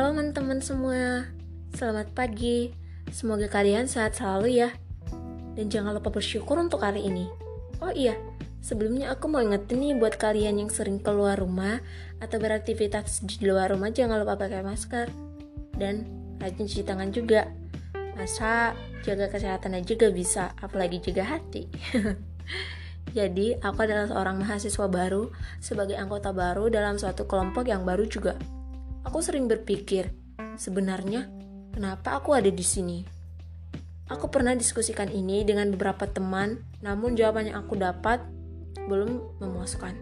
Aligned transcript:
teman-teman 0.00 0.64
semua, 0.64 1.28
selamat 1.76 2.16
pagi. 2.16 2.72
Semoga 3.12 3.52
kalian 3.52 3.84
sehat 3.84 4.16
selalu 4.16 4.64
ya. 4.64 4.72
Dan 5.52 5.68
jangan 5.68 5.92
lupa 5.92 6.08
bersyukur 6.08 6.56
untuk 6.56 6.80
hari 6.80 7.04
ini. 7.04 7.28
Oh 7.84 7.92
iya, 7.92 8.16
sebelumnya 8.64 9.12
aku 9.12 9.28
mau 9.28 9.44
ingetin 9.44 9.76
nih 9.76 9.92
buat 10.00 10.16
kalian 10.16 10.56
yang 10.56 10.72
sering 10.72 11.04
keluar 11.04 11.36
rumah 11.36 11.84
atau 12.16 12.40
beraktivitas 12.40 13.28
di 13.28 13.44
luar 13.44 13.76
rumah 13.76 13.92
jangan 13.92 14.24
lupa 14.24 14.40
pakai 14.40 14.64
masker. 14.64 15.12
Dan 15.76 16.08
rajin 16.40 16.64
cuci 16.64 16.80
tangan 16.80 17.12
juga. 17.12 17.52
Masa 18.16 18.72
jaga 19.04 19.28
kesehatan 19.28 19.76
aja 19.76 19.92
gak 20.00 20.16
bisa, 20.16 20.56
apalagi 20.64 21.04
jaga 21.04 21.36
hati. 21.36 21.68
Jadi, 23.20 23.60
aku 23.60 23.78
adalah 23.84 24.08
seorang 24.08 24.40
mahasiswa 24.40 24.86
baru 24.88 25.28
sebagai 25.60 26.00
anggota 26.00 26.32
baru 26.32 26.72
dalam 26.72 26.96
suatu 26.96 27.28
kelompok 27.28 27.68
yang 27.68 27.84
baru 27.84 28.08
juga. 28.08 28.40
Aku 29.06 29.24
sering 29.24 29.48
berpikir, 29.48 30.12
sebenarnya 30.60 31.28
kenapa 31.72 32.20
aku 32.20 32.36
ada 32.36 32.48
di 32.48 32.64
sini? 32.64 33.04
Aku 34.10 34.26
pernah 34.28 34.52
diskusikan 34.58 35.08
ini 35.08 35.46
dengan 35.46 35.70
beberapa 35.70 36.04
teman, 36.10 36.60
namun 36.82 37.14
jawaban 37.14 37.48
yang 37.48 37.62
aku 37.62 37.78
dapat 37.78 38.20
belum 38.90 39.38
memuaskan. 39.38 39.94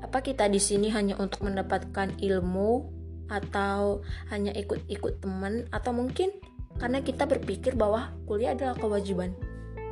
Apa 0.00 0.24
kita 0.24 0.48
di 0.48 0.58
sini 0.58 0.88
hanya 0.90 1.14
untuk 1.20 1.44
mendapatkan 1.44 2.16
ilmu 2.18 2.88
atau 3.28 4.00
hanya 4.32 4.52
ikut-ikut 4.56 5.20
teman 5.24 5.68
atau 5.72 5.92
mungkin 5.92 6.32
karena 6.80 7.04
kita 7.04 7.28
berpikir 7.28 7.76
bahwa 7.76 8.12
kuliah 8.24 8.56
adalah 8.56 8.76
kewajiban. 8.76 9.36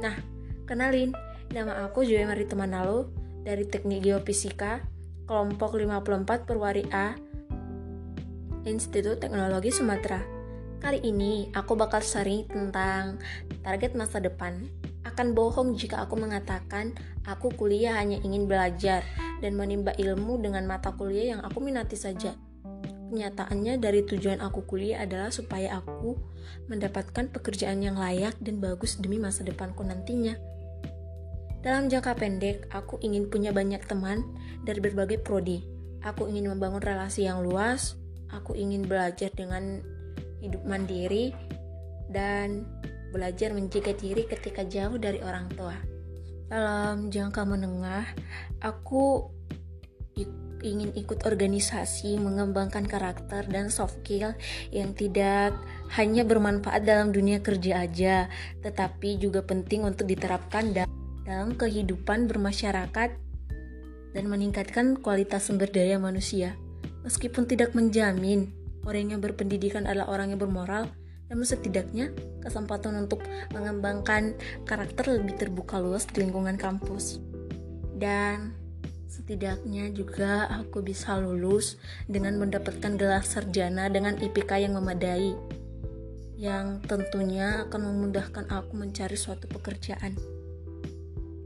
Nah, 0.00 0.16
kenalin, 0.64 1.12
Nama 1.50 1.82
aku 1.82 2.06
Joy 2.06 2.22
Marita 2.30 2.54
Manalo 2.54 3.10
dari 3.42 3.66
Teknik 3.66 4.06
Geofisika, 4.06 4.86
kelompok 5.26 5.74
54 5.74 6.46
Perwari 6.46 6.86
A, 6.94 7.18
Institut 8.68 9.24
Teknologi 9.24 9.72
Sumatera. 9.72 10.20
Kali 10.80 11.00
ini 11.00 11.48
aku 11.56 11.76
bakal 11.76 12.04
sharing 12.04 12.44
tentang 12.44 13.16
target 13.64 13.96
masa 13.96 14.20
depan. 14.20 14.68
Akan 15.04 15.32
bohong 15.32 15.76
jika 15.76 16.04
aku 16.04 16.20
mengatakan 16.20 16.92
aku 17.24 17.52
kuliah 17.56 17.96
hanya 17.96 18.20
ingin 18.20 18.44
belajar 18.44 19.00
dan 19.40 19.56
menimba 19.56 19.96
ilmu 19.96 20.40
dengan 20.44 20.68
mata 20.68 20.92
kuliah 20.92 21.36
yang 21.36 21.40
aku 21.40 21.60
minati 21.64 21.96
saja. 21.96 22.36
Kenyataannya 23.08 23.80
dari 23.80 24.04
tujuan 24.04 24.44
aku 24.44 24.68
kuliah 24.68 25.04
adalah 25.04 25.32
supaya 25.32 25.80
aku 25.80 26.20
mendapatkan 26.68 27.32
pekerjaan 27.32 27.80
yang 27.80 27.96
layak 27.96 28.36
dan 28.44 28.60
bagus 28.60 29.00
demi 29.00 29.16
masa 29.16 29.40
depanku 29.40 29.84
nantinya. 29.84 30.36
Dalam 31.60 31.92
jangka 31.92 32.16
pendek, 32.16 32.72
aku 32.72 32.96
ingin 33.04 33.28
punya 33.28 33.52
banyak 33.52 33.84
teman 33.84 34.24
dari 34.64 34.80
berbagai 34.80 35.20
prodi. 35.20 35.60
Aku 36.00 36.24
ingin 36.32 36.48
membangun 36.48 36.80
relasi 36.80 37.28
yang 37.28 37.44
luas, 37.44 37.99
aku 38.34 38.54
ingin 38.58 38.86
belajar 38.86 39.30
dengan 39.34 39.82
hidup 40.40 40.64
mandiri, 40.64 41.36
dan 42.10 42.66
belajar 43.14 43.54
menjaga 43.54 43.94
diri 43.94 44.26
ketika 44.26 44.66
jauh 44.66 44.98
dari 44.98 45.22
orang 45.22 45.46
tua. 45.54 45.74
Dalam 46.50 47.14
jangka 47.14 47.46
menengah, 47.46 48.06
aku 48.58 49.30
ingin 50.60 50.92
ikut 50.92 51.24
organisasi, 51.24 52.20
mengembangkan 52.20 52.84
karakter 52.84 53.48
dan 53.48 53.72
soft 53.72 54.04
skill 54.04 54.36
yang 54.68 54.92
tidak 54.92 55.56
hanya 55.96 56.26
bermanfaat 56.26 56.84
dalam 56.84 57.16
dunia 57.16 57.40
kerja 57.40 57.86
aja, 57.86 58.28
tetapi 58.60 59.16
juga 59.16 59.40
penting 59.40 59.88
untuk 59.88 60.04
diterapkan 60.04 60.74
dalam 61.24 61.56
kehidupan 61.56 62.28
bermasyarakat 62.28 63.10
dan 64.10 64.24
meningkatkan 64.26 64.98
kualitas 65.00 65.48
sumber 65.48 65.70
daya 65.70 65.96
manusia. 65.96 66.58
Meskipun 67.00 67.48
tidak 67.48 67.72
menjamin 67.72 68.52
orang 68.84 69.16
yang 69.16 69.20
berpendidikan 69.20 69.88
adalah 69.88 70.12
orang 70.12 70.32
yang 70.36 70.40
bermoral, 70.40 70.88
namun 71.30 71.46
setidaknya 71.46 72.12
kesempatan 72.44 73.06
untuk 73.06 73.24
mengembangkan 73.54 74.36
karakter 74.66 75.20
lebih 75.20 75.38
terbuka 75.38 75.78
luas 75.78 76.04
di 76.08 76.26
lingkungan 76.26 76.58
kampus. 76.60 77.22
Dan 77.96 78.56
setidaknya 79.10 79.92
juga 79.92 80.48
aku 80.48 80.80
bisa 80.80 81.16
lulus 81.20 81.76
dengan 82.08 82.40
mendapatkan 82.40 82.96
gelar 82.96 83.24
sarjana 83.24 83.92
dengan 83.92 84.16
IPK 84.16 84.64
yang 84.64 84.74
memadai 84.76 85.36
yang 86.40 86.80
tentunya 86.88 87.68
akan 87.68 87.92
memudahkan 87.92 88.48
aku 88.48 88.72
mencari 88.72 89.12
suatu 89.12 89.44
pekerjaan 89.44 90.16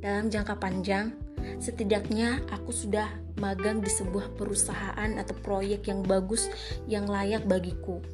dalam 0.05 0.29
jangka 0.29 0.61
panjang, 0.61 1.17
setidaknya 1.57 2.45
aku 2.53 2.77
sudah 2.77 3.09
magang 3.41 3.81
di 3.81 3.89
sebuah 3.89 4.37
perusahaan 4.37 5.11
atau 5.17 5.33
proyek 5.41 5.89
yang 5.89 6.05
bagus 6.05 6.53
yang 6.85 7.09
layak 7.09 7.49
bagiku. 7.49 8.05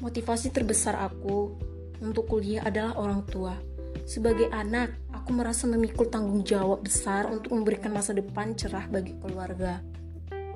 Motivasi 0.00 0.48
terbesar 0.48 0.96
aku 0.96 1.52
untuk 2.00 2.32
kuliah 2.32 2.64
adalah 2.64 2.96
orang 2.96 3.28
tua. 3.28 3.60
Sebagai 4.08 4.48
anak, 4.48 4.96
aku 5.12 5.36
merasa 5.36 5.68
memikul 5.68 6.08
tanggung 6.08 6.40
jawab 6.48 6.80
besar 6.80 7.28
untuk 7.28 7.52
memberikan 7.52 7.92
masa 7.92 8.16
depan 8.16 8.56
cerah 8.56 8.88
bagi 8.88 9.12
keluarga. 9.20 9.84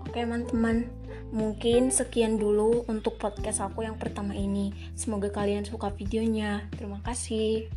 Oke, 0.08 0.24
teman-teman, 0.24 0.88
mungkin 1.36 1.92
sekian 1.92 2.40
dulu 2.40 2.88
untuk 2.88 3.20
podcast 3.20 3.60
aku 3.60 3.84
yang 3.84 4.00
pertama 4.00 4.32
ini. 4.32 4.72
Semoga 4.96 5.28
kalian 5.28 5.68
suka 5.68 5.92
videonya. 5.92 6.64
Terima 6.72 7.04
kasih. 7.04 7.68